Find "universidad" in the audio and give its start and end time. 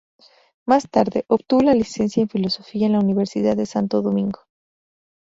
3.01-3.55